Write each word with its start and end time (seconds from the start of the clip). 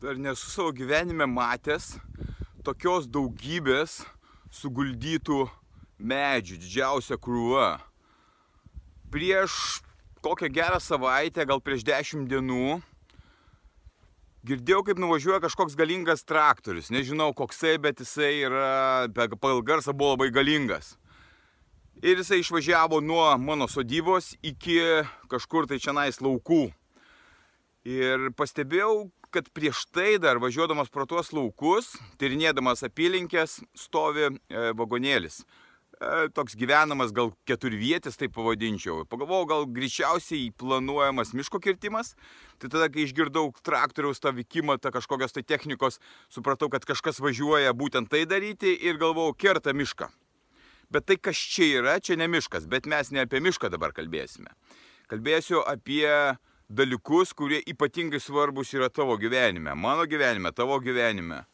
Dar 0.00 0.16
nesu 0.16 0.48
savo 0.50 0.72
gyvenime 0.72 1.26
matęs 1.28 1.98
tokios 2.64 3.04
daugybės 3.04 3.98
suguldytų 4.48 5.42
medžių, 6.00 6.56
didžiausia 6.62 7.18
krūva. 7.20 7.74
Prieš 9.12 9.82
kokią 10.24 10.48
gerą 10.56 10.80
savaitę, 10.80 11.44
gal 11.44 11.60
prieš 11.60 11.84
dešimt 11.84 12.32
dienų, 12.32 12.80
girdėjau, 14.48 14.80
kaip 14.88 15.04
nuvažiuoja 15.04 15.42
kažkoks 15.44 15.76
galingas 15.76 16.24
traktorius. 16.24 16.88
Nežinau 16.88 17.34
koksai, 17.36 17.76
bet 17.76 18.00
jisai 18.00 18.32
yra, 18.48 19.04
pagal 19.12 19.60
garsą 19.60 19.92
buvo 19.92 20.14
labai 20.16 20.32
galingas. 20.32 20.94
Ir 22.00 22.16
jisai 22.16 22.40
išvažiavo 22.40 23.04
nuo 23.04 23.28
mano 23.36 23.68
sodybos 23.68 24.32
iki 24.40 24.80
kažkur 25.28 25.68
tai 25.68 25.76
čia 25.76 25.92
nais 25.92 26.24
laukų. 26.24 26.70
Ir 27.88 28.28
pastebėjau, 28.36 29.08
kad 29.32 29.46
prieš 29.56 29.86
tai 29.88 30.18
dar 30.20 30.36
važiuodamas 30.42 30.90
pro 30.92 31.06
tuos 31.08 31.30
laukus, 31.32 31.94
tyrinėdamas 32.20 32.84
apylinkės, 32.84 33.62
stovi 33.78 34.26
e, 34.28 34.32
vagonėlis. 34.76 35.40
E, 36.00 36.28
toks 36.36 36.58
gyvenamas, 36.60 37.14
gal 37.16 37.32
keturvietis, 37.48 38.18
tai 38.20 38.28
pavadinčiau. 38.28 39.06
Pagalvojau, 39.08 39.46
gal 39.48 39.64
greičiausiai 39.72 40.50
planuojamas 40.60 41.32
miško 41.32 41.62
kirtimas. 41.64 42.12
Tai 42.60 42.68
tada, 42.68 42.90
kai 42.92 43.06
išgirdau 43.06 43.48
traktoriaus 43.64 44.20
tą 44.20 44.34
vykimą, 44.36 44.76
tą 44.76 44.92
kažkokios 44.92 45.32
tai 45.32 45.46
technikos, 45.48 45.96
supratau, 46.28 46.68
kad 46.68 46.84
kažkas 46.84 47.22
važiuoja 47.24 47.72
būtent 47.72 48.12
tai 48.12 48.26
daryti 48.28 48.74
ir 48.76 49.00
galvojau, 49.00 49.38
kerta 49.40 49.72
mišką. 49.72 50.10
Bet 50.92 51.08
tai 51.08 51.16
kas 51.16 51.38
čia 51.38 51.80
yra, 51.80 51.96
čia 52.02 52.18
ne 52.20 52.28
miškas, 52.28 52.68
bet 52.68 52.84
mes 52.84 53.08
ne 53.14 53.24
apie 53.24 53.40
mišką 53.40 53.72
dabar 53.72 53.96
kalbėsime. 53.96 54.52
Kalbėsiu 55.08 55.62
apie 55.64 56.04
dalykus, 56.70 57.32
kurie 57.34 57.60
ypatingai 57.66 58.20
svarbus 58.20 58.74
yra 58.74 58.88
tavo 58.88 59.16
gyvenime, 59.18 59.74
mano 59.74 60.06
gyvenime, 60.06 60.52
tavo 60.52 60.78
gyvenime. 60.80 61.44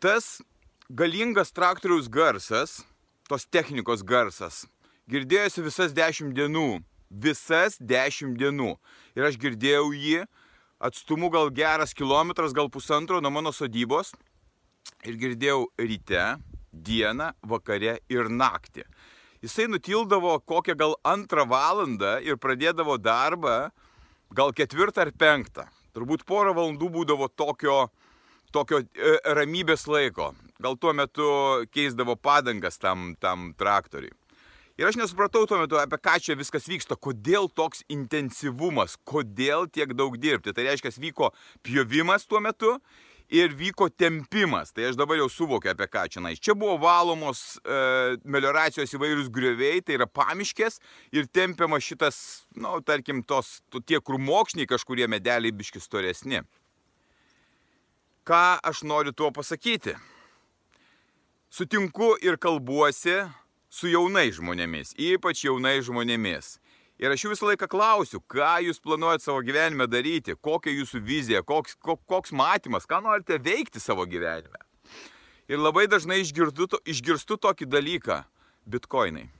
Tas 0.00 0.40
galingas 0.88 1.52
traktoriaus 1.52 2.08
garsas, 2.08 2.80
tos 3.28 3.44
technikos 3.44 4.02
garsas, 4.02 4.64
girdėjosi 5.10 5.64
visas 5.66 5.92
dešimt 5.96 6.34
dienų. 6.36 6.80
Visas 7.10 7.76
dešimt 7.82 8.38
dienų. 8.38 8.76
Ir 9.18 9.26
aš 9.26 9.36
girdėjau 9.42 9.90
jį 9.92 10.24
atstumu 10.80 11.28
gal 11.34 11.50
geras 11.50 11.92
kilometras, 11.92 12.54
gal 12.54 12.70
pusantro 12.70 13.20
nuo 13.20 13.32
mano 13.34 13.52
sodybos. 13.52 14.14
Ir 15.04 15.18
girdėjau 15.18 15.66
ryte, 15.76 16.38
dieną, 16.72 17.32
vakare 17.42 17.98
ir 18.08 18.30
naktį. 18.30 18.86
Jisai 19.42 19.66
nutildavo 19.72 20.36
kokią 20.46 20.76
gal 20.78 20.94
antrą 21.04 21.46
valandą 21.48 22.18
ir 22.22 22.38
pradėdavo 22.38 22.96
darbą 23.00 23.70
gal 24.34 24.54
ketvirtą 24.56 25.06
ar 25.06 25.12
penktą. 25.16 25.66
Turbūt 25.96 26.24
porą 26.28 26.54
valandų 26.54 26.90
būdavo 26.94 27.28
tokio, 27.34 27.88
tokio 28.54 28.82
e, 28.82 29.16
ramybės 29.34 29.88
laiko. 29.90 30.32
Gal 30.62 30.76
tuo 30.78 30.92
metu 30.94 31.26
keisdavo 31.74 32.14
padangas 32.20 32.78
tam, 32.78 33.14
tam 33.18 33.50
traktoriui. 33.58 34.12
Ir 34.80 34.88
aš 34.88 34.96
nesupratau 34.96 35.42
tuo 35.44 35.58
metu, 35.60 35.76
apie 35.76 35.98
ką 36.00 36.14
čia 36.24 36.34
viskas 36.40 36.64
vyksta, 36.70 36.96
kodėl 36.96 37.50
toks 37.52 37.82
intensyvumas, 37.92 38.94
kodėl 39.04 39.66
tiek 39.68 39.92
daug 39.92 40.14
dirbti. 40.16 40.54
Tai 40.56 40.64
reiškia, 40.64 40.94
vyko 41.02 41.32
pjovimas 41.66 42.24
tuo 42.24 42.40
metu 42.40 42.78
ir 43.30 43.54
vyko 43.54 43.88
tempimas. 43.88 44.72
Tai 44.74 44.90
aš 44.90 44.98
dabar 44.98 45.20
jau 45.20 45.28
suvokiu 45.30 45.70
apie 45.72 45.86
ką 45.90 46.04
čia. 46.10 46.34
Čia 46.42 46.54
buvo 46.58 46.76
valomos 46.82 47.58
e, 47.62 47.80
melioracijos 48.24 48.92
įvairius 48.96 49.30
grioviai, 49.32 49.80
tai 49.82 49.96
yra 49.98 50.06
pamiškės 50.10 50.80
ir 51.14 51.30
tempiama 51.30 51.80
šitas, 51.80 52.46
na, 52.56 52.74
nu, 52.74 52.84
tarkim, 52.84 53.22
tos, 53.22 53.60
tie 53.86 54.00
krumokšniai 54.02 54.68
kažkurie 54.70 55.06
medeliai 55.08 55.54
biški 55.54 55.80
storesni. 55.82 56.42
Ką 58.26 58.60
aš 58.66 58.82
noriu 58.84 59.14
tuo 59.16 59.30
pasakyti? 59.34 59.94
Sutinku 61.50 62.14
ir 62.22 62.36
kalbuosi 62.38 63.22
su 63.70 63.90
jaunais 63.90 64.36
žmonėmis, 64.36 64.94
ypač 64.98 65.46
jaunais 65.46 65.86
žmonėmis. 65.86 66.58
Ir 67.00 67.08
aš 67.08 67.22
jų 67.24 67.30
visą 67.32 67.46
laiką 67.48 67.64
klausiu, 67.72 68.18
ką 68.28 68.58
jūs 68.66 68.82
planuojate 68.84 69.24
savo 69.24 69.40
gyvenime 69.40 69.86
daryti, 69.88 70.34
kokia 70.36 70.74
jūsų 70.74 70.98
vizija, 71.00 71.40
koks, 71.40 71.78
koks, 71.80 72.34
matymas, 72.36 72.84
ką 72.84 72.98
norite 73.06 73.38
veikti 73.40 73.80
savo 73.80 74.04
gyvenime. 74.04 74.60
Ir 75.48 75.62
labai 75.62 75.86
dažnai 75.88 76.18
išgirstu, 76.20 76.76
išgirstu 76.84 77.38
tokį 77.40 77.70
dalyką- 77.72 78.18
bitkoinai. 78.72 79.30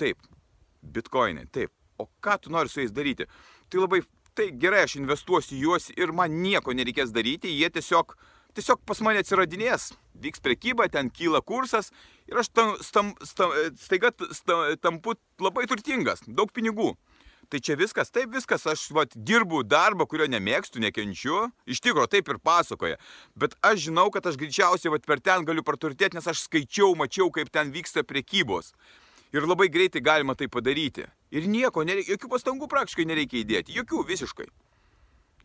Taip, 0.00 0.16
bitkoinai, 0.80 1.44
taip. 1.52 1.70
O 1.98 2.08
ką 2.22 2.40
tu 2.40 2.50
nori 2.50 2.68
su 2.68 2.80
jais 2.80 2.90
daryti? 2.90 3.28
Tai 3.68 3.84
labai, 3.84 4.00
tai 4.34 4.50
gerai, 4.50 4.84
aš 4.88 4.96
investuosiu 4.96 5.60
juos 5.60 5.90
ir 5.94 6.12
man 6.12 6.30
nieko 6.30 6.72
nereikės 6.72 7.12
daryti, 7.12 7.52
jie 7.52 7.68
tiesiog 7.68 8.16
tiesiog 8.56 8.82
pas 8.86 9.00
mane 9.04 9.22
atsiradinės, 9.22 9.92
vyks 10.24 10.42
prekyba, 10.44 10.88
ten 10.92 11.10
kyla 11.10 11.42
kursas 11.44 11.90
ir 12.30 12.38
aš 12.40 12.50
tam, 12.54 12.74
stam, 12.82 13.12
stam, 13.26 13.54
staiga 13.80 14.12
stam, 14.32 14.66
tampu 14.82 15.16
labai 15.42 15.66
turtingas, 15.70 16.24
daug 16.26 16.52
pinigų. 16.54 16.94
Tai 17.52 17.60
čia 17.60 17.76
viskas, 17.76 18.08
taip 18.10 18.32
viskas, 18.32 18.64
aš 18.66 18.86
vat, 18.96 19.12
dirbu 19.14 19.60
darbą, 19.68 20.06
kurio 20.08 20.26
nemėgstu, 20.32 20.80
nekenčiu. 20.80 21.42
Iš 21.68 21.82
tikrųjų, 21.84 22.08
taip 22.14 22.30
ir 22.32 22.40
pasakoja. 22.40 22.96
Bet 23.36 23.56
aš 23.64 23.84
žinau, 23.88 24.06
kad 24.14 24.24
aš 24.26 24.38
greičiausiai 24.40 24.94
vat, 24.94 25.04
per 25.06 25.20
ten 25.20 25.44
galiu 25.44 25.62
praturtėti, 25.66 26.16
nes 26.16 26.30
aš 26.30 26.46
skaičiau, 26.46 26.94
mačiau, 26.96 27.28
kaip 27.34 27.52
ten 27.52 27.72
vyksta 27.74 28.02
prekybos. 28.08 28.72
Ir 29.36 29.44
labai 29.50 29.68
greitai 29.68 30.00
galima 30.04 30.36
tai 30.38 30.48
padaryti. 30.48 31.04
Ir 31.34 31.48
nieko, 31.50 31.84
nereikia, 31.84 32.14
jokių 32.14 32.30
pastangų 32.32 32.70
praktiškai 32.70 33.06
nereikia 33.10 33.42
įdėti. 33.42 33.76
Jokių 33.76 34.04
visiškai. 34.08 34.48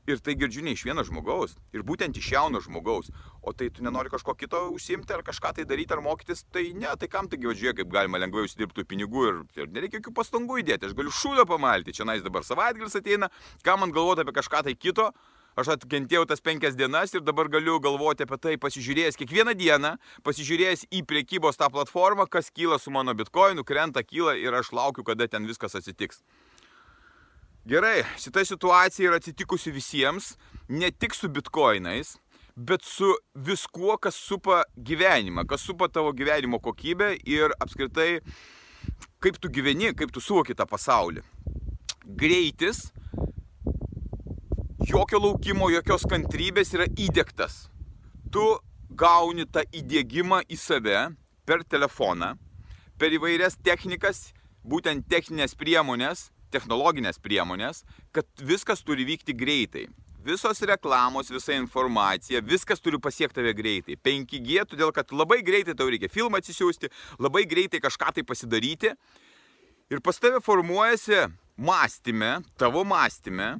Ir 0.10 0.22
tai 0.26 0.34
girdžiu 0.34 0.64
ne 0.66 0.74
iš 0.74 0.82
vieno 0.88 1.04
žmogaus, 1.06 1.52
ir 1.76 1.84
būtent 1.86 2.18
iš 2.18 2.32
jauno 2.34 2.62
žmogaus. 2.66 3.12
O 3.46 3.54
tai 3.54 3.68
tu 3.70 3.84
nenori 3.86 4.10
kažko 4.10 4.34
kito 4.40 4.64
užsimti, 4.74 5.14
ar 5.14 5.22
kažką 5.28 5.52
tai 5.60 5.66
daryti, 5.70 5.94
ar 5.94 6.02
mokytis, 6.02 6.42
tai 6.50 6.72
ne, 6.74 6.90
tai 6.98 7.10
kam 7.12 7.30
taigi 7.30 7.50
važiuoja, 7.52 7.76
kaip 7.78 7.92
galima 7.94 8.22
lengvai 8.22 8.48
užsidirbti 8.48 8.88
pinigų 8.90 9.28
ir, 9.30 9.42
ir 9.60 9.70
nereikia 9.76 10.00
jokių 10.00 10.16
pastangų 10.18 10.64
įdėti. 10.64 10.90
Aš 10.90 10.96
galiu 10.98 11.14
šūdą 11.14 11.46
pamalti, 11.50 11.94
čia 11.94 12.10
nais 12.10 12.26
dabar 12.26 12.48
savaitgalis 12.48 12.98
ateina, 12.98 13.30
ką 13.62 13.78
man 13.78 13.94
galvoti 13.94 14.26
apie 14.26 14.34
kažką 14.40 14.66
tai 14.66 14.74
kito, 14.74 15.12
aš 15.60 15.74
atkentėjau 15.76 16.26
tas 16.26 16.42
penkias 16.42 16.78
dienas 16.80 17.14
ir 17.14 17.22
dabar 17.22 17.52
galiu 17.54 17.78
galvoti 17.84 18.26
apie 18.26 18.42
tai, 18.42 18.58
pasižiūrėjęs 18.66 19.20
kiekvieną 19.20 19.54
dieną, 19.60 19.96
pasižiūrėjęs 20.26 20.90
į 20.90 21.06
priekybos 21.06 21.62
tą 21.62 21.70
platformą, 21.70 22.26
kas 22.26 22.50
kyla 22.50 22.82
su 22.82 22.94
mano 22.96 23.14
bitkoinu, 23.14 23.68
krenta, 23.68 24.02
kyla 24.02 24.40
ir 24.42 24.58
aš 24.58 24.74
laukiu, 24.74 25.06
kada 25.06 25.30
ten 25.30 25.46
viskas 25.50 25.78
atsitiks. 25.78 26.24
Gerai, 27.68 28.04
šita 28.18 28.46
situacija 28.46 29.10
yra 29.10 29.18
atsitikusi 29.20 29.72
visiems, 29.76 30.32
ne 30.72 30.92
tik 30.96 31.14
su 31.14 31.28
bitkoinais, 31.30 32.16
bet 32.56 32.86
su 32.88 33.10
viskuo, 33.36 33.98
kas 34.00 34.16
supa 34.16 34.62
gyvenimą, 34.76 35.44
kas 35.48 35.66
supa 35.68 35.90
tavo 35.92 36.14
gyvenimo 36.16 36.62
kokybę 36.64 37.18
ir 37.28 37.52
apskritai, 37.60 38.22
kaip 39.20 39.42
tu 39.44 39.52
gyveni, 39.52 39.92
kaip 39.92 40.12
tu 40.16 40.24
suvoki 40.24 40.56
tą 40.56 40.66
pasaulį. 40.72 41.26
Greitis, 42.20 42.90
jokio 44.88 45.20
laukimo, 45.20 45.70
jokios 45.70 46.08
kantrybės 46.10 46.74
yra 46.74 46.88
įdėktas. 46.96 47.68
Tu 48.32 48.48
gauni 48.90 49.46
tą 49.46 49.68
įdėgymą 49.68 50.46
į 50.48 50.58
save 50.58 51.06
per 51.46 51.68
telefoną, 51.68 52.38
per 52.98 53.14
įvairias 53.14 53.60
technikas, 53.62 54.30
būtent 54.64 55.08
techninės 55.12 55.56
priemonės, 55.60 56.30
technologinės 56.52 57.20
priemonės, 57.22 57.84
kad 58.16 58.28
viskas 58.42 58.84
turi 58.86 59.06
vykti 59.08 59.36
greitai. 59.38 59.88
Visos 60.26 60.60
reklamos, 60.68 61.30
visa 61.32 61.56
informacija, 61.56 62.42
viskas 62.44 62.84
turi 62.84 63.00
pasiekti 63.00 63.40
tave 63.40 63.54
greitai. 63.56 63.96
5G, 64.04 64.66
todėl 64.74 64.92
kad 64.96 65.14
labai 65.16 65.40
greitai 65.48 65.78
tau 65.80 65.88
reikia 65.88 66.12
filmą 66.12 66.42
atsisiųsti, 66.42 66.92
labai 67.24 67.46
greitai 67.48 67.80
kažką 67.80 68.12
tai 68.18 68.26
pasidaryti. 68.28 68.92
Ir 69.90 70.04
pas 70.06 70.20
tave 70.20 70.42
formuojasi 70.44 71.24
mąstymė, 71.60 72.34
tavo 72.60 72.84
mąstymė, 72.88 73.56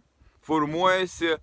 formuojasi 0.46 1.38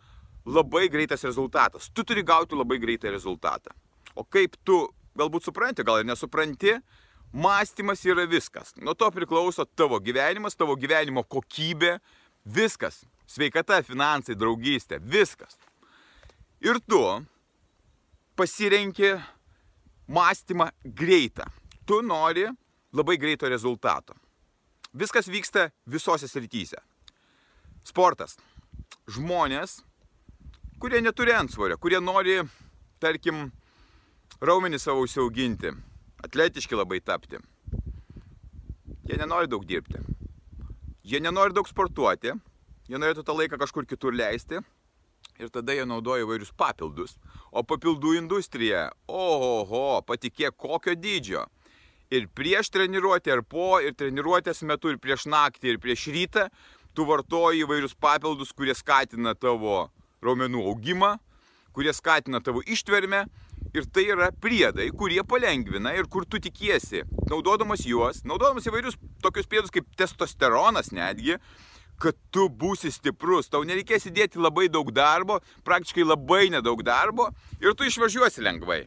labai 0.47 0.87
greitas 0.93 1.25
rezultatas. 1.27 1.91
Tu 1.91 2.05
turi 2.07 2.23
gauti 2.23 2.55
labai 2.55 2.79
greitą 2.79 3.11
rezultatą. 3.11 3.75
O 4.15 4.25
kaip 4.25 4.57
tu 4.65 4.85
galbūt 5.19 5.49
supranti, 5.49 5.85
gal 5.85 6.01
ir 6.01 6.09
nesupranti, 6.09 6.77
mąstymas 7.32 8.05
yra 8.06 8.26
viskas. 8.26 8.75
Nuo 8.76 8.94
to 8.94 9.11
priklauso 9.11 9.64
tavo 9.64 10.00
gyvenimas, 10.00 10.56
tavo 10.56 10.76
gyvenimo 10.76 11.25
kokybė, 11.25 11.99
viskas 12.44 13.05
sveikata, 13.26 13.81
finansai, 13.84 14.37
draugystė, 14.38 15.00
viskas. 15.02 15.58
Ir 16.64 16.78
tu 16.88 17.00
pasirenki 18.37 19.17
mąstymą 20.08 20.70
greitą. 20.84 21.46
Tu 21.87 22.00
nori 22.02 22.46
labai 22.93 23.19
greito 23.19 23.49
rezultato. 23.49 24.14
Viskas 24.94 25.28
vyksta 25.28 25.70
visose 25.87 26.28
srityse. 26.28 26.81
Sportas. 27.87 28.38
Žmonės, 29.06 29.82
kurie 30.82 31.02
neturi 31.02 31.34
antsvorio, 31.37 31.76
kurie 31.78 32.00
nori, 32.02 32.40
tarkim, 33.02 33.50
raumenį 34.43 34.81
savo 34.82 35.05
užsiauginti, 35.05 35.70
atletiški 36.26 36.76
labai 36.78 37.00
tapti. 37.00 37.40
Jie 39.06 39.17
nenori 39.19 39.49
daug 39.50 39.64
dirbti. 39.67 40.02
Jie 41.06 41.23
nenori 41.23 41.55
daug 41.55 41.69
sportuoti, 41.70 42.34
Jie 42.87 43.00
norėtų 43.02 43.25
tą 43.26 43.34
laiką 43.34 43.58
kažkur 43.58 43.87
kitur 43.88 44.14
leisti 44.14 44.61
ir 45.43 45.50
tada 45.52 45.75
jie 45.75 45.84
naudoja 45.88 46.23
įvairius 46.23 46.52
papildus. 46.56 47.17
O 47.50 47.64
papildų 47.67 48.14
industrija, 48.20 48.87
oho, 49.11 50.00
patikėk 50.06 50.55
kokio 50.56 50.94
dydžio. 50.94 51.43
Ir 52.14 52.28
prieš 52.31 52.70
treniruotę, 52.70 53.34
ir 53.34 53.43
po, 53.43 53.81
ir 53.82 53.96
treniruotės 53.99 54.62
metu, 54.62 54.93
ir 54.94 55.00
prieš 55.02 55.26
naktį, 55.26 55.75
ir 55.75 55.81
prieš 55.82 56.06
rytą 56.14 56.46
tu 56.94 57.05
vartoji 57.08 57.64
įvairius 57.67 57.96
papildus, 57.99 58.55
kurie 58.55 58.76
skatina 58.78 59.34
tavo 59.34 59.88
raumenų 60.23 60.62
augimą, 60.70 61.17
kurie 61.75 61.93
skatina 61.93 62.40
tavo 62.40 62.62
ištvermę. 62.62 63.26
Ir 63.76 63.84
tai 63.93 64.06
yra 64.08 64.31
priedai, 64.32 64.87
kurie 64.96 65.20
palengvina 65.28 65.90
ir 65.93 66.06
kur 66.08 66.25
tu 66.25 66.38
tikiesi, 66.40 67.02
naudodamas 67.28 67.82
juos, 67.84 68.23
naudodamas 68.25 68.64
įvairius 68.70 68.96
tokius 69.20 69.49
priedus 69.50 69.75
kaip 69.75 69.90
testosteronas 70.00 70.88
netgi, 70.96 71.37
kad 72.00 72.17
tu 72.32 72.46
būsi 72.49 72.88
stiprus, 72.94 73.50
tau 73.52 73.67
nereikės 73.69 74.08
įdėti 74.08 74.40
labai 74.40 74.70
daug 74.73 74.88
darbo, 74.96 75.43
praktiškai 75.69 76.06
labai 76.06 76.46
nedaug 76.55 76.81
darbo 76.87 77.28
ir 77.61 77.76
tu 77.76 77.84
išvažiuosi 77.84 78.44
lengvai. 78.49 78.87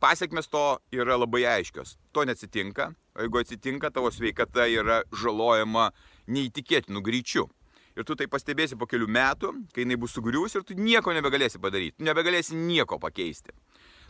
Pasiekmes 0.00 0.48
to 0.48 0.64
yra 0.96 1.18
labai 1.20 1.44
aiškios. 1.58 1.98
To 2.16 2.24
neatsitinka, 2.24 2.88
jeigu 3.20 3.42
atsitinka, 3.42 3.92
tavo 3.92 4.08
sveikata 4.10 4.64
yra 4.72 5.02
žalojama 5.12 5.90
neįtikėtinų 6.32 7.04
greičių. 7.04 7.44
Ir 8.00 8.08
tu 8.08 8.16
tai 8.16 8.24
pastebėsi 8.32 8.80
po 8.80 8.88
kelių 8.88 9.12
metų, 9.12 9.52
kai 9.76 9.84
jinai 9.84 10.00
bus 10.00 10.16
sugrius 10.16 10.56
ir 10.56 10.64
tu 10.64 10.72
nieko 10.72 11.12
nebegalėsi 11.12 11.60
padaryti, 11.60 12.00
nebegalėsi 12.00 12.56
nieko 12.56 12.96
pakeisti. 12.96 13.52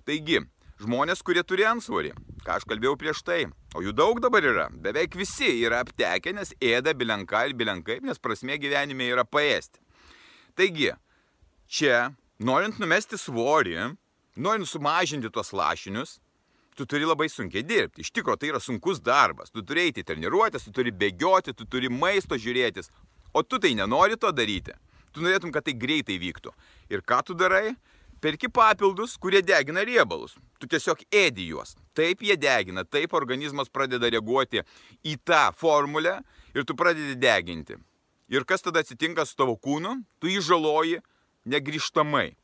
Taigi, 0.09 0.41
Žmonės, 0.83 1.21
kurie 1.23 1.45
turi 1.47 1.63
ansvorį, 1.69 2.11
ką 2.43 2.57
aš 2.57 2.65
kalbėjau 2.67 2.97
prieš 2.99 3.21
tai, 3.23 3.45
o 3.77 3.85
jų 3.85 3.93
daug 3.95 4.19
dabar 4.25 4.43
yra, 4.43 4.65
beveik 4.83 5.15
visi 5.15 5.47
yra 5.63 5.79
aptekę, 5.85 6.33
nes 6.35 6.51
ėda 6.59 6.91
bilenka 6.99 7.45
ir 7.47 7.55
bilenkai, 7.55 8.01
nes 8.03 8.19
prasmė 8.19 8.57
gyvenime 8.59 9.07
yra 9.07 9.23
paėsti. 9.23 9.79
Taigi, 10.59 10.89
čia, 11.71 12.09
norint 12.43 12.83
numesti 12.83 13.21
svorį, 13.21 13.93
norint 14.43 14.67
sumažinti 14.67 15.31
tuos 15.31 15.53
lašinius, 15.55 16.17
tu 16.75 16.89
turi 16.89 17.07
labai 17.07 17.31
sunkiai 17.31 17.63
dirbti. 17.63 18.03
Iš 18.03 18.11
tikrųjų, 18.17 18.41
tai 18.43 18.51
yra 18.51 18.61
sunkus 18.65 18.99
darbas. 19.05 19.55
Tu 19.55 19.63
turi 19.63 19.87
eiti 19.87 20.03
treniruotės, 20.09 20.67
tu 20.67 20.75
turi 20.75 20.91
bėgioti, 20.91 21.55
tu 21.55 21.69
turi 21.69 21.93
maisto 21.93 22.35
žiūrėtis, 22.35 22.91
o 23.31 23.45
tu 23.47 23.63
tai 23.63 23.77
nenori 23.79 24.19
to 24.19 24.35
daryti. 24.35 24.75
Tu 25.13 25.23
norėtum, 25.23 25.53
kad 25.55 25.69
tai 25.69 25.77
greitai 25.79 26.19
vyktų. 26.19 26.51
Ir 26.91 27.07
ką 27.07 27.23
tu 27.29 27.39
darai? 27.39 27.77
Perki 28.23 28.47
papildus, 28.47 29.17
kurie 29.19 29.41
degina 29.43 29.83
riebalus. 29.83 30.37
Tu 30.63 30.69
tiesiog 30.71 31.01
ėdi 31.11 31.49
juos. 31.49 31.73
Taip 31.91 32.21
jie 32.23 32.37
degina, 32.39 32.85
taip 32.87 33.17
organizmas 33.19 33.67
pradeda 33.67 34.07
reaguoti 34.15 34.63
į 35.03 35.17
tą 35.27 35.49
formulę 35.59 36.21
ir 36.55 36.63
tu 36.63 36.77
pradedi 36.79 37.17
deginti. 37.19 37.75
Ir 38.31 38.47
kas 38.47 38.63
tada 38.63 38.85
atsitinka 38.85 39.27
su 39.27 39.35
tavo 39.35 39.57
kūnu? 39.59 39.97
Tu 40.23 40.31
jį 40.31 40.45
žaloji 40.53 41.01
negrižtamai. 41.51 42.37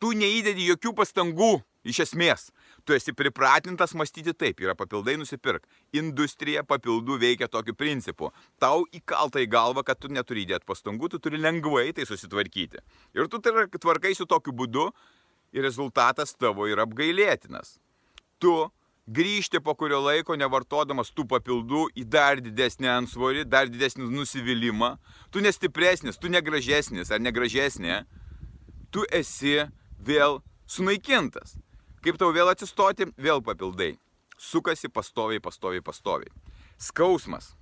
Tu 0.00 0.14
neįdedi 0.16 0.70
jokių 0.70 0.94
pastangų 1.02 1.52
iš 1.84 2.00
esmės. 2.06 2.48
Tu 2.84 2.96
esi 2.96 3.12
pripratintas 3.16 3.92
mąstyti 3.94 4.32
taip, 4.34 4.60
yra 4.64 4.74
papildai 4.78 5.16
nusipirk. 5.20 5.66
Industrija 5.92 6.64
papildų 6.66 7.18
veikia 7.20 7.48
tokiu 7.52 7.74
principu. 7.76 8.32
Tau 8.62 8.86
įkalta 8.96 9.42
į 9.42 9.48
galvą, 9.52 9.84
kad 9.86 10.00
tu 10.00 10.08
neturi 10.08 10.46
įdėti 10.46 10.68
pastangų, 10.68 11.12
tu 11.12 11.20
turi 11.22 11.40
lengvai 11.40 11.90
tai 11.96 12.08
susitvarkyti. 12.08 12.82
Ir 13.14 13.28
tu 13.28 13.40
tai 13.42 13.66
tvarkaisi 13.76 14.26
tokiu 14.28 14.56
būdu, 14.56 14.88
ir 15.52 15.64
rezultatas 15.66 16.34
tavo 16.38 16.68
yra 16.70 16.86
apgailėtinas. 16.86 17.78
Tu 18.40 18.52
grįžti 19.10 19.60
po 19.64 19.74
kurio 19.74 20.00
laiko 20.04 20.36
nevartodamas 20.38 21.10
tų 21.14 21.26
papildų 21.30 21.86
į 21.98 22.06
dar 22.06 22.40
didesnį 22.42 22.90
ansvorį, 22.94 23.44
dar 23.50 23.70
didesnį 23.70 24.06
nusivylimą. 24.12 24.94
Tu 25.34 25.42
nestipresnis, 25.44 26.18
tu 26.20 26.30
negražesnis 26.30 27.10
ar 27.10 27.22
negražesnė. 27.22 28.04
Tu 28.90 29.04
esi 29.14 29.58
vėl 29.98 30.40
sunaikintas. 30.70 31.58
Kaip 32.00 32.16
tau 32.20 32.32
vėl 32.32 32.48
atsistoti, 32.48 33.10
vėl 33.20 33.42
papildai. 33.44 33.94
Sukasi 34.40 34.88
pastoviai, 34.88 35.40
pastoviai, 35.44 35.82
pastoviai. 35.84 36.32
Skausmas. 36.80 37.52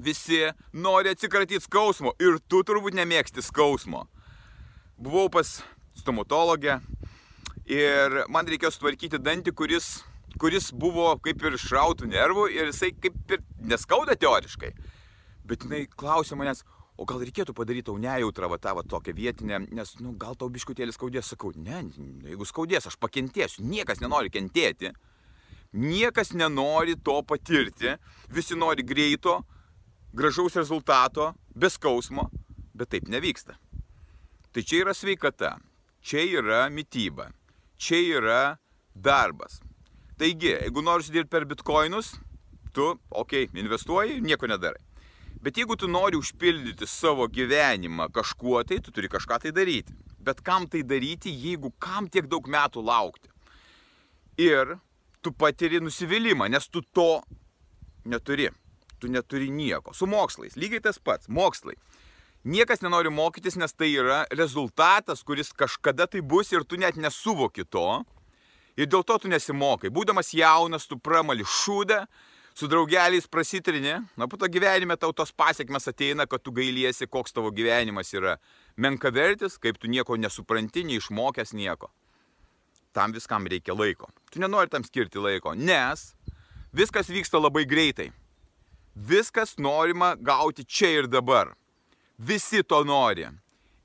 Visi 0.00 0.40
nori 0.72 1.12
atsikratyti 1.12 1.60
skausmo 1.62 2.14
ir 2.18 2.40
tu 2.48 2.64
turbūt 2.66 2.96
nemėgsti 2.98 3.44
skausmo. 3.44 4.06
Buvau 4.98 5.28
pas 5.30 5.60
stomatologę 6.00 6.80
ir 7.70 8.16
man 8.32 8.48
reikėjo 8.50 8.72
sutvarkyti 8.74 9.20
dantį, 9.22 9.54
kuris, 9.54 10.00
kuris 10.40 10.72
buvo 10.72 11.12
kaip 11.22 11.44
ir 11.46 11.58
šrautų 11.60 12.10
nervų 12.10 12.48
ir 12.56 12.72
jisai 12.72 12.90
kaip 12.96 13.36
ir 13.36 13.44
neskauda 13.60 14.18
teoriškai. 14.18 14.72
Bet 15.46 15.68
jinai 15.68 15.84
klausė 15.86 16.38
manęs, 16.38 16.64
o 17.00 17.06
gal 17.08 17.22
reikėtų 17.24 17.54
padaryti 17.56 17.88
tau 17.88 17.96
nejautrą 18.00 18.50
va 18.52 18.58
tą 18.60 18.74
va 18.76 18.84
tokią 18.84 19.14
vietinę, 19.16 19.62
nes, 19.72 19.94
nu, 20.04 20.12
gal 20.20 20.36
tau 20.36 20.50
biškutėlį 20.52 20.92
skaudės, 20.92 21.30
sakau, 21.32 21.52
ne, 21.56 21.80
jeigu 22.28 22.48
skaudės, 22.48 22.90
aš 22.90 22.98
pakentėsiu, 23.00 23.64
niekas 23.64 24.02
nenori 24.04 24.32
kentėti, 24.32 24.92
niekas 25.72 26.34
nenori 26.36 26.98
to 27.00 27.16
patirti, 27.24 27.96
visi 28.28 28.58
nori 28.58 28.84
greito, 28.84 29.38
gražaus 30.12 30.58
rezultato, 30.60 31.32
be 31.56 31.70
skausmo, 31.72 32.28
bet 32.76 32.92
taip 32.92 33.08
nevyksta. 33.08 33.56
Tai 34.52 34.66
čia 34.66 34.82
yra 34.84 34.94
sveikata, 34.96 35.54
čia 36.04 36.26
yra 36.26 36.66
mytyba, 36.74 37.30
čia 37.80 38.02
yra 38.18 38.42
darbas. 38.92 39.60
Taigi, 40.20 40.52
jeigu 40.52 40.84
nori 40.84 41.08
dirbti 41.08 41.32
per 41.32 41.48
bitkoinus, 41.48 42.18
tu, 42.76 42.92
okei, 43.08 43.46
okay, 43.48 43.62
investuoji, 43.62 44.20
nieko 44.20 44.50
nedarai. 44.50 44.89
Bet 45.40 45.56
jeigu 45.56 45.76
tu 45.76 45.88
nori 45.88 46.18
užpildyti 46.20 46.86
savo 46.86 47.24
gyvenimą 47.28 48.10
kažkuo, 48.12 48.60
tai 48.68 48.76
tu 48.84 48.92
turi 48.92 49.08
kažką 49.08 49.38
tai 49.40 49.52
daryti. 49.56 49.94
Bet 50.20 50.42
kam 50.44 50.66
tai 50.68 50.82
daryti, 50.84 51.32
jeigu 51.32 51.72
kam 51.80 52.10
tiek 52.12 52.28
daug 52.28 52.44
metų 52.44 52.84
laukti? 52.84 53.30
Ir 54.36 54.76
tu 55.24 55.32
patiri 55.32 55.80
nusivylimą, 55.80 56.50
nes 56.52 56.68
tu 56.68 56.82
to 56.92 57.22
neturi. 58.04 58.50
Tu 59.00 59.08
neturi 59.08 59.48
nieko. 59.48 59.94
Su 59.96 60.04
mokslais. 60.06 60.58
Lygiai 60.60 60.82
tas 60.84 61.00
pats. 61.00 61.28
Mokslai. 61.28 61.78
Niekas 62.44 62.84
nenori 62.84 63.08
mokytis, 63.12 63.56
nes 63.56 63.72
tai 63.72 63.90
yra 63.96 64.26
rezultatas, 64.32 65.24
kuris 65.24 65.52
kažkada 65.56 66.06
tai 66.08 66.20
bus 66.20 66.52
ir 66.52 66.64
tu 66.68 66.76
net 66.76 66.96
nesuvoki 67.00 67.64
to. 67.64 68.02
Ir 68.76 68.88
dėl 68.92 69.04
to 69.04 69.16
tu 69.20 69.28
nesimokai. 69.28 69.88
Būdamas 69.88 70.34
jaunas, 70.36 70.84
tu 70.88 70.96
pramali 71.00 71.44
šūdą, 71.44 72.04
su 72.54 72.68
draugeliais 72.68 73.26
prasitrini, 73.26 73.94
na 74.16 74.28
po 74.28 74.36
to 74.36 74.48
gyvenime 74.48 74.96
tau 74.96 75.12
tos 75.12 75.32
pasiekmes 75.32 75.88
ateina, 75.88 76.26
kad 76.26 76.42
tu 76.42 76.52
gailiesi, 76.52 77.06
koks 77.06 77.32
tavo 77.32 77.50
gyvenimas 77.50 78.12
yra 78.14 78.36
menkavertis, 78.76 79.58
kaip 79.58 79.78
tu 79.78 79.88
nieko 79.88 80.16
nesupranti, 80.16 80.84
neišmokęs 80.84 81.54
nieko. 81.54 81.90
Tam 82.92 83.12
viskam 83.12 83.46
reikia 83.46 83.74
laiko. 83.74 84.10
Tu 84.30 84.40
nenori 84.42 84.70
tam 84.70 84.84
skirti 84.84 85.22
laiko, 85.22 85.54
nes 85.54 86.12
viskas 86.74 87.10
vyksta 87.10 87.38
labai 87.40 87.64
greitai. 87.64 88.10
Viskas 88.94 89.56
norima 89.58 90.16
gauti 90.18 90.64
čia 90.64 90.90
ir 90.98 91.06
dabar. 91.06 91.54
Visi 92.18 92.62
to 92.62 92.82
nori. 92.84 93.28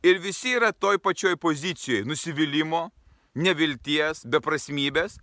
Ir 0.03 0.19
visi 0.19 0.51
yra 0.57 0.71
toj 0.73 0.97
pačioj 1.01 1.37
pozicijoje- 1.37 2.05
nusivylimų, 2.09 2.89
nevilties, 3.35 4.25
beprasmybės 4.25 5.17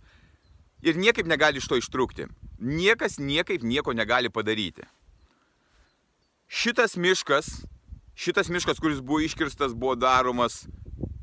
ir 0.81 0.95
niekaip 0.95 1.27
negali 1.27 1.57
iš 1.57 1.67
to 1.67 1.75
ištrūkti. 1.75 2.27
Niekas 2.63 3.19
niekaip 3.19 3.63
nieko 3.67 3.91
negali 3.91 4.29
padaryti. 4.31 4.85
Šitas 6.47 6.95
miškas, 6.95 7.49
šitas 8.15 8.47
miškas, 8.49 8.79
kuris 8.79 9.01
buvo 9.01 9.19
iškirstas, 9.25 9.73
buvo 9.75 9.97
daromas 9.99 10.63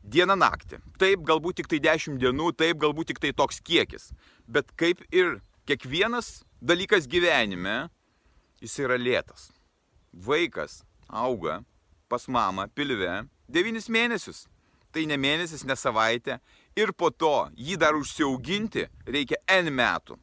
dieną 0.05 0.37
naktį. 0.37 0.81
Taip, 1.01 1.25
galbūt 1.25 1.63
tik 1.63 1.71
tai 1.71 1.81
10 1.81 2.19
dienų, 2.21 2.51
taip, 2.59 2.77
galbūt 2.83 3.13
tik 3.13 3.23
tai 3.23 3.33
toks 3.33 3.63
kiekis. 3.65 4.11
Bet 4.45 4.75
kaip 4.77 5.01
ir 5.15 5.39
kiekvienas 5.71 6.43
dalykas 6.61 7.09
gyvenime, 7.09 7.89
jis 8.61 8.77
yra 8.85 8.99
lėtas. 9.01 9.49
Vaikas 10.13 10.83
auga 11.09 11.61
pas 12.11 12.27
mamą 12.29 12.67
pilve 12.75 13.23
9 13.49 13.89
mėnesius. 13.89 14.45
Tai 14.91 15.05
ne 15.07 15.17
mėnesis, 15.17 15.63
ne 15.65 15.77
savaitė 15.79 16.41
ir 16.75 16.91
po 16.93 17.13
to 17.15 17.49
jį 17.55 17.79
dar 17.79 17.95
užsiauginti 17.95 18.89
reikia 19.07 19.39
N 19.47 19.71
metų, 19.71 20.19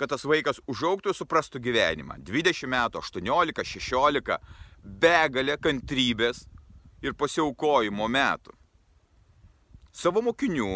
kad 0.00 0.10
tas 0.12 0.24
vaikas 0.26 0.60
užaugtų 0.70 1.12
ir 1.12 1.18
suprastų 1.18 1.60
gyvenimą. 1.64 2.18
20 2.26 2.70
metų, 2.70 3.00
18, 3.04 3.64
16, 3.74 4.38
begalė 4.84 5.56
kantrybės 5.60 6.44
ir 7.04 7.16
pasiaukojimo 7.18 8.08
metų. 8.10 8.54
Savo 9.94 10.22
mokinių, 10.26 10.70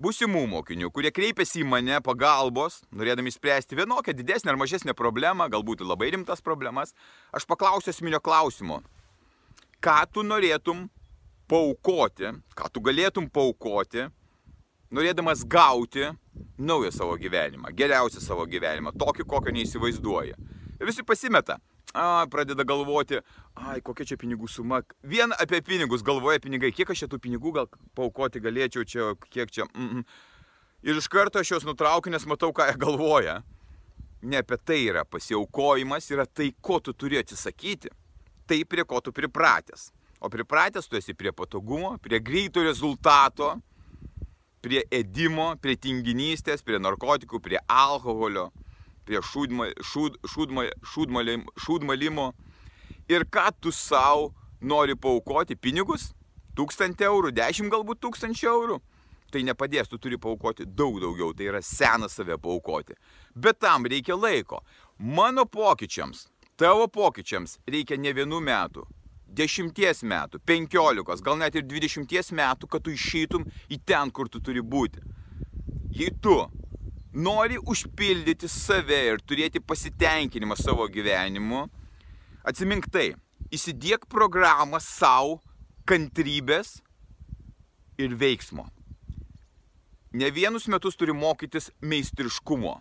būsimų 0.00 0.42
mokinių, 0.50 0.90
kurie 0.92 1.12
kreipiasi 1.14 1.62
į 1.62 1.68
mane 1.68 2.00
pagalbos, 2.04 2.82
norėdami 2.92 3.32
spręsti 3.32 3.78
vienokią 3.78 4.12
didesnę 4.16 4.52
ar 4.52 4.58
mažesnę 4.60 4.94
problemą, 4.98 5.48
galbūt 5.48 5.84
labai 5.86 6.10
rimtas 6.12 6.44
problemas, 6.44 6.92
aš 7.32 7.46
paklausiu 7.48 7.94
esminio 7.94 8.20
klausimo. 8.20 8.82
Ką 9.84 9.96
tu 10.12 10.24
norėtum 10.26 10.88
paukoti, 11.48 12.34
ką 12.56 12.68
tu 12.72 12.82
galėtum 12.84 13.30
paukoti, 13.32 14.08
norėdamas 14.94 15.44
gauti 15.50 16.08
naują 16.58 16.90
savo 16.94 17.16
gyvenimą, 17.18 17.72
geriausią 17.74 18.22
savo 18.22 18.46
gyvenimą, 18.46 18.94
tokį, 18.98 19.26
kokio 19.26 19.54
neįsivaizduoja. 19.54 20.36
Ir 20.80 20.86
visi 20.86 21.04
pasimeta, 21.06 21.58
a, 21.94 22.26
pradeda 22.30 22.64
galvoti, 22.66 23.18
ai, 23.54 23.80
kokia 23.84 24.06
čia 24.12 24.18
pinigų 24.20 24.48
suma. 24.50 24.82
Vien 25.02 25.34
apie 25.38 25.60
pinigus 25.66 26.04
galvoja 26.06 26.42
pinigai, 26.42 26.72
kiek 26.74 26.90
aš 26.90 27.04
čia 27.04 27.10
tų 27.10 27.20
pinigų 27.26 27.54
gal 27.58 27.68
paukoti 27.98 28.42
galėčiau 28.42 28.86
čia, 28.86 29.10
kiek 29.30 29.50
čia. 29.50 29.66
Mm 29.74 29.90
-mm. 29.90 30.06
Ir 30.84 30.96
iš 31.00 31.08
karto 31.08 31.38
aš 31.38 31.50
juos 31.50 31.64
nutraukiu, 31.64 32.10
nes 32.12 32.26
matau, 32.26 32.52
ką 32.52 32.66
jie 32.68 32.78
galvoja. 32.78 33.42
Ne 34.22 34.36
apie 34.36 34.56
tai 34.56 34.86
yra 34.88 35.04
pasiaukojimas, 35.04 36.10
yra 36.10 36.26
tai, 36.26 36.52
ko 36.60 36.80
tu 36.80 36.92
turi 36.92 37.18
atsisakyti. 37.18 37.88
Tai, 38.46 38.64
prie 38.64 38.84
ko 38.84 39.00
tu 39.00 39.12
pripratęs. 39.12 39.92
O 40.20 40.28
pripratęs 40.28 40.88
tu 40.88 40.96
esi 40.96 41.14
prie 41.14 41.32
patogumo, 41.32 41.98
prie 41.98 42.20
greito 42.20 42.62
rezultato, 42.62 43.60
prie 44.64 44.84
edimo, 44.94 45.52
prie 45.60 45.76
tinginystės, 45.76 46.64
prie 46.64 46.80
narkotikų, 46.80 47.40
prie 47.44 47.60
alkoholio, 47.68 48.48
prie 49.04 49.20
šūdma, 49.20 49.70
šūd, 49.92 50.16
šūdma, 50.32 50.66
šūdmalim, 50.94 51.44
šūdmalimo. 51.60 52.30
Ir 53.12 53.26
ką 53.28 53.50
tu 53.60 53.72
savo 53.74 54.32
nori 54.64 54.96
paukoti? 54.96 55.58
Pinigus? 55.60 56.12
Tūkstantį 56.56 57.08
eurų, 57.10 57.32
dešimt 57.34 57.72
galbūt 57.72 58.00
tūkstančių 58.04 58.50
eurų. 58.50 58.80
Tai 59.34 59.42
nepadės, 59.42 59.90
tu 59.90 59.98
turi 59.98 60.16
paukoti 60.22 60.64
daug 60.64 61.00
daugiau, 61.02 61.32
tai 61.34 61.48
yra 61.50 61.60
senas 61.64 62.14
save 62.14 62.38
paukoti. 62.38 62.94
Bet 63.34 63.58
tam 63.60 63.88
reikia 63.90 64.14
laiko. 64.14 64.62
Mano 64.98 65.44
pokyčiams, 65.50 66.28
tavo 66.56 66.86
pokyčiams 66.86 67.58
reikia 67.66 67.98
ne 67.98 68.14
vienų 68.14 68.38
metų, 68.46 68.86
dešimties 69.36 70.02
metų, 70.06 70.40
penkiolikos, 70.46 71.22
gal 71.24 71.38
net 71.40 71.56
ir 71.58 71.66
dvidešimties 71.66 72.32
metų, 72.36 72.68
kad 72.70 72.84
tu 72.84 72.94
išeitum 72.94 73.46
į 73.72 73.80
ten, 73.86 74.12
kur 74.14 74.30
tu 74.30 74.40
turi 74.44 74.62
būti. 74.62 75.02
Jei 75.94 76.12
tu 76.22 76.36
nori 77.14 77.58
užpildyti 77.58 78.50
save 78.50 79.00
ir 79.12 79.22
turėti 79.22 79.62
pasitenkinimą 79.62 80.56
savo 80.58 80.86
gyvenimu, 80.90 81.66
atsimink 82.46 82.88
tai, 82.90 83.12
įsidėk 83.54 84.08
programą 84.10 84.80
savo 84.82 85.38
kantrybės 85.86 86.80
ir 88.00 88.16
veiksmo. 88.18 88.66
Ne 90.14 90.30
vienus 90.30 90.66
metus 90.70 90.98
turi 90.98 91.14
mokytis 91.14 91.70
meistriškumo 91.82 92.78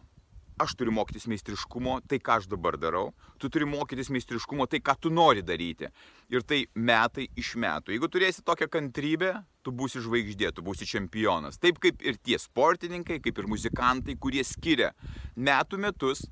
aš 0.63 0.75
turiu 0.79 0.93
mokytis 0.95 1.27
meistriškumo, 1.31 1.99
tai 2.09 2.19
ką 2.23 2.39
aš 2.39 2.47
dabar 2.51 2.77
darau, 2.79 3.11
tu 3.41 3.49
turi 3.53 3.67
mokytis 3.69 4.11
meistriškumo, 4.13 4.67
tai 4.71 4.81
ką 4.83 4.95
tu 4.99 5.11
nori 5.13 5.43
daryti. 5.45 5.89
Ir 6.33 6.45
tai 6.47 6.63
metai 6.75 7.27
iš 7.39 7.53
metų. 7.59 7.93
Jeigu 7.93 8.09
turėsi 8.11 8.45
tokią 8.45 8.69
kantrybę, 8.73 9.33
tu 9.63 9.73
būsi 9.75 10.01
žvaigždė, 10.03 10.53
tu 10.55 10.65
būsi 10.65 10.87
čempionas. 10.89 11.59
Taip 11.61 11.79
kaip 11.83 12.01
ir 12.03 12.17
tie 12.17 12.39
sportininkai, 12.41 13.19
kaip 13.23 13.39
ir 13.39 13.49
muzikantai, 13.51 14.17
kurie 14.19 14.43
skiria 14.47 14.93
metų 15.35 15.79
metus 15.83 16.25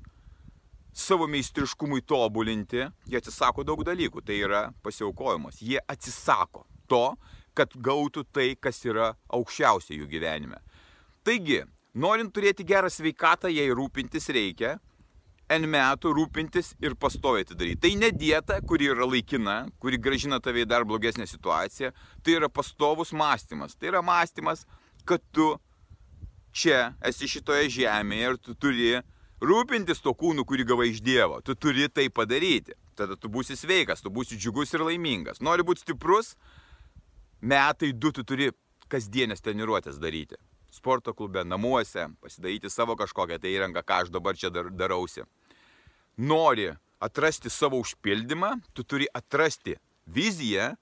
savo 0.92 1.28
meistriškumui 1.30 2.04
tobulinti, 2.04 2.88
jie 3.08 3.20
atsisako 3.20 3.64
daug 3.64 3.84
dalykų. 3.86 4.24
Tai 4.26 4.36
yra 4.36 4.64
pasiaukojimas. 4.84 5.62
Jie 5.64 5.80
atsisako 5.88 6.66
to, 6.90 7.06
kad 7.56 7.72
gautų 7.76 8.24
tai, 8.32 8.52
kas 8.60 8.80
yra 8.88 9.12
aukščiausia 9.32 9.96
jų 9.96 10.08
gyvenime. 10.10 10.60
Taigi, 11.24 11.62
Norint 11.92 12.32
turėti 12.32 12.64
gerą 12.64 12.88
sveikatą, 12.88 13.50
jai 13.52 13.68
rūpintis 13.76 14.30
reikia, 14.32 14.78
N 15.52 15.66
metų 15.68 16.14
rūpintis 16.16 16.70
ir 16.80 16.94
pastoviai 16.96 17.44
tai 17.44 17.56
daryti. 17.58 17.80
Tai 17.84 17.90
ne 18.00 18.08
dieta, 18.16 18.56
kuri 18.64 18.86
yra 18.88 19.04
laikina, 19.04 19.56
kuri 19.82 19.98
gražina 20.00 20.38
tave 20.40 20.62
į 20.62 20.68
dar 20.70 20.86
blogesnę 20.88 21.26
situaciją, 21.28 21.90
tai 22.24 22.36
yra 22.38 22.48
pastovus 22.48 23.12
mąstymas. 23.12 23.74
Tai 23.76 23.90
yra 23.90 24.00
mąstymas, 24.06 24.62
kad 25.04 25.20
tu 25.36 25.50
čia 26.56 26.94
esi 27.04 27.28
šitoje 27.28 27.68
žemėje 27.74 28.30
ir 28.30 28.38
tu 28.40 28.56
turi 28.56 28.94
rūpintis 29.44 30.00
to 30.00 30.14
kūnu, 30.16 30.46
kurį 30.48 30.64
gavai 30.70 30.88
iš 30.94 31.02
Dievo. 31.04 31.42
Tu 31.44 31.58
turi 31.60 31.90
tai 31.92 32.06
padaryti. 32.08 32.78
Tada 32.96 33.18
tu 33.20 33.28
būsi 33.32 33.58
sveikas, 33.58 34.00
tu 34.00 34.08
būsi 34.14 34.38
džiugus 34.40 34.72
ir 34.72 34.86
laimingas. 34.86 35.42
Nori 35.44 35.66
būti 35.66 35.84
stiprus, 35.84 36.32
metai 37.40 37.92
du 37.92 38.14
tu 38.14 38.24
turi 38.24 38.48
kasdienės 38.88 39.44
treniruotės 39.44 40.00
daryti 40.00 40.40
sporto 40.72 41.12
klube, 41.14 41.44
namuose, 41.44 42.08
pasidaryti 42.20 42.70
savo 42.70 42.96
kažkokią 42.96 43.38
tai 43.42 43.52
įrangą, 43.52 43.82
ką 43.84 44.02
aš 44.04 44.12
dabar 44.12 44.38
čia 44.38 44.50
dar, 44.50 44.70
darausi. 44.72 45.26
Nori 46.16 46.70
atrasti 47.02 47.50
savo 47.50 47.80
užpildymą, 47.82 48.54
tu 48.72 48.84
turi 48.84 49.08
atrasti 49.12 49.76
viziją 50.06 50.72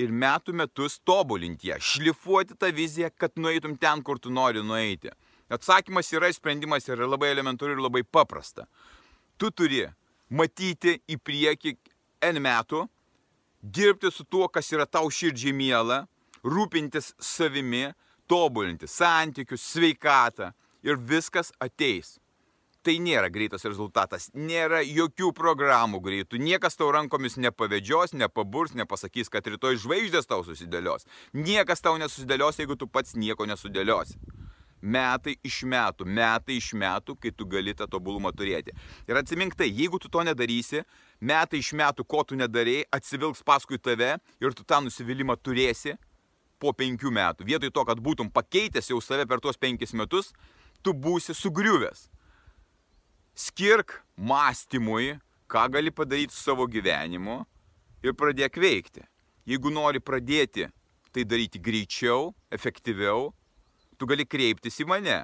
ir 0.00 0.12
metų 0.12 0.54
metus 0.56 0.98
tobulinti 1.06 1.70
ją, 1.70 1.78
šlifuoti 1.80 2.56
tą 2.58 2.72
viziją, 2.74 3.10
kad 3.16 3.38
nueitum 3.38 3.76
ten, 3.78 4.02
kur 4.02 4.18
tu 4.18 4.32
nori 4.34 4.64
nueiti. 4.64 5.12
Atsakymas 5.48 6.10
yra, 6.12 6.32
sprendimas 6.34 6.88
yra 6.90 7.06
labai 7.06 7.30
elementari 7.30 7.76
ir 7.76 7.82
labai 7.82 8.02
paprasta. 8.02 8.66
Tu 9.38 9.50
turi 9.54 9.84
matyti 10.28 10.98
į 11.06 11.20
priekį 11.22 11.76
N 12.26 12.40
metų, 12.42 12.86
dirbti 13.62 14.10
su 14.10 14.24
tuo, 14.24 14.48
kas 14.48 14.72
yra 14.72 14.86
tau 14.88 15.10
širdžiai 15.12 15.54
miela, 15.54 16.00
rūpintis 16.42 17.12
savimi, 17.22 17.92
tobulinti 18.28 18.88
santykius, 18.90 19.64
sveikatą 19.72 20.52
ir 20.86 21.00
viskas 21.00 21.52
ateis. 21.62 22.16
Tai 22.86 22.94
nėra 23.02 23.26
greitas 23.34 23.64
rezultatas, 23.66 24.28
nėra 24.30 24.78
jokių 24.86 25.32
programų 25.34 25.98
greitų, 26.04 26.38
niekas 26.38 26.78
tau 26.78 26.92
rankomis 26.94 27.34
nepavedžios, 27.42 28.14
nepaburs, 28.14 28.76
nepasakys, 28.78 29.26
kad 29.26 29.48
rytoj 29.50 29.80
žvaigždės 29.82 30.30
tau 30.30 30.44
susidėlios. 30.46 31.08
Niekas 31.34 31.82
tau 31.82 31.96
nesusidėlios, 31.98 32.60
jeigu 32.62 32.78
tu 32.78 32.86
pats 32.86 33.16
nieko 33.18 33.48
nesudėliosi. 33.50 34.20
Metai 34.86 35.34
iš 35.42 35.64
metų, 35.66 36.06
metai 36.06 36.60
iš 36.60 36.70
metų, 36.78 37.16
kai 37.18 37.32
tu 37.34 37.48
gali 37.50 37.74
tą 37.74 37.88
tobulumą 37.90 38.30
turėti. 38.30 38.76
Ir 39.10 39.18
atsimink 39.18 39.56
tai, 39.58 39.66
jeigu 39.66 39.98
tu 39.98 40.06
to 40.12 40.22
nedarysi, 40.22 40.84
metai 41.18 41.58
iš 41.58 41.72
metų, 41.74 42.06
ko 42.06 42.22
tu 42.22 42.38
nedarėjai, 42.38 42.86
atsivilks 42.94 43.42
paskui 43.42 43.82
tave 43.82 44.12
ir 44.38 44.54
tu 44.54 44.62
tą 44.62 44.78
nusivylimą 44.86 45.34
turėsi 45.42 45.96
po 46.60 46.72
penkių 46.76 47.12
metų. 47.12 47.46
Vietoj 47.48 47.72
to, 47.74 47.84
kad 47.88 48.00
būtum 48.02 48.30
pakeitęs 48.32 48.90
jau 48.92 49.00
save 49.04 49.26
per 49.28 49.42
tuos 49.44 49.58
penkis 49.60 49.94
metus, 49.96 50.32
tu 50.82 50.94
būsi 50.94 51.34
sugriuvęs. 51.36 52.06
Skirk 53.36 54.00
mąstymui, 54.16 55.16
ką 55.50 55.66
gali 55.72 55.92
padaryti 55.92 56.34
su 56.34 56.42
savo 56.42 56.66
gyvenimu 56.66 57.42
ir 58.02 58.16
pradėk 58.16 58.56
veikti. 58.60 59.04
Jeigu 59.46 59.70
nori 59.70 60.00
pradėti 60.02 60.70
tai 61.14 61.24
daryti 61.24 61.60
greičiau, 61.62 62.32
efektyviau, 62.52 63.30
tu 63.96 64.08
gali 64.08 64.26
kreiptis 64.28 64.80
į 64.82 64.88
mane. 64.90 65.20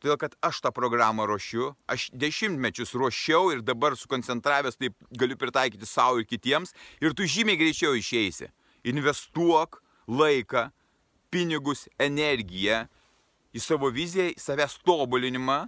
Todėl, 0.00 0.16
kad 0.16 0.32
aš 0.40 0.62
tą 0.64 0.70
programą 0.72 1.26
ruošiu, 1.28 1.74
aš 1.84 2.08
dešimtmečius 2.16 2.94
ruošiau 2.96 3.50
ir 3.52 3.60
dabar 3.60 3.98
sukoncentravęs 4.00 4.80
taip 4.80 4.96
galiu 5.12 5.36
pritaikyti 5.36 5.86
savo 5.86 6.22
ir 6.22 6.26
kitiems 6.26 6.72
ir 7.04 7.12
tu 7.12 7.28
žymiai 7.28 7.60
greičiau 7.60 7.92
išeisi. 7.98 8.48
Investuok 8.88 9.82
laiką, 10.10 10.68
pinigus, 11.30 11.86
energiją 11.98 12.84
į 13.54 13.62
savo 13.62 13.90
viziją, 13.94 14.30
į 14.34 14.42
savęs 14.42 14.80
tobulinimą 14.86 15.62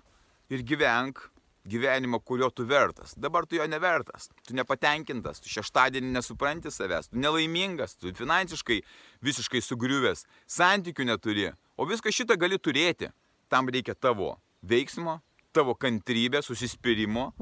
ir 0.53 0.67
gyvenk 0.67 1.29
gyvenimą, 1.65 2.21
kurio 2.21 2.51
tu 2.51 2.67
vertas. 2.67 3.15
Dabar 3.17 3.47
tu 3.47 3.57
jo 3.57 3.67
nevertas, 3.67 4.29
tu 4.47 4.55
nepatenkintas, 4.55 5.41
tu 5.41 5.51
šeštadienį 5.53 6.13
nesupranti 6.17 6.73
savęs, 6.75 7.11
tu 7.13 7.21
nelaimingas, 7.23 7.95
tu 7.97 8.13
finansiškai 8.15 8.81
visiškai 9.23 9.63
sugriuvęs, 9.63 10.27
santykių 10.51 11.07
neturi, 11.07 11.51
o 11.79 11.87
viską 11.87 12.13
šitą 12.13 12.39
gali 12.41 12.59
turėti. 12.59 13.13
Tam 13.53 13.69
reikia 13.69 13.95
tavo 13.95 14.35
veiksmo, 14.63 15.21
tavo 15.53 15.77
kantrybės, 15.77 16.49
susispyrimo. 16.49 17.33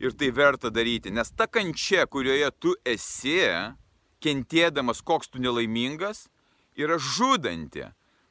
Ir 0.00 0.14
tai 0.16 0.30
verta 0.32 0.70
daryti, 0.72 1.10
nes 1.12 1.28
ta 1.36 1.44
kančia, 1.44 2.06
kurioje 2.08 2.48
tu 2.56 2.72
esi, 2.88 3.36
kentėdamas, 4.22 5.02
koks 5.02 5.32
tu 5.32 5.40
nelaimingas, 5.42 6.26
yra 6.76 6.98
žudanti. 6.98 7.86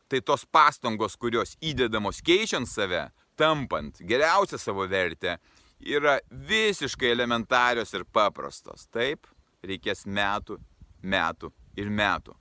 Tai 0.10 0.20
tos 0.26 0.46
pastangos, 0.50 1.16
kurios 1.22 1.54
įdedamos 1.62 2.24
keičiant 2.26 2.70
save, 2.70 3.10
tampant 3.38 4.00
geriausią 4.02 4.58
savo 4.58 4.88
vertę, 4.90 5.38
yra 5.80 6.18
visiškai 6.32 7.12
elementarios 7.14 7.94
ir 7.94 8.08
paprastos. 8.10 8.88
Taip, 8.90 9.30
reikės 9.62 10.06
metų, 10.10 10.58
metų 11.02 11.52
ir 11.80 11.92
metų. 11.94 12.36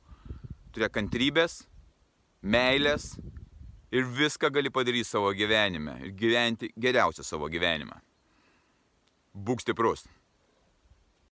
Turėk 0.73 0.95
kantrybės, 0.97 1.63
meilės 2.43 3.13
ir 3.93 4.09
viską 4.17 4.51
gali 4.55 4.73
padaryti 4.73 5.09
savo 5.09 5.33
gyvenime 5.37 5.99
ir 6.05 6.13
gyventi 6.17 6.73
geriausią 6.77 7.25
savo 7.27 7.49
gyvenimą. 7.53 8.01
Būk 9.35 9.63
stiprus. 9.63 10.07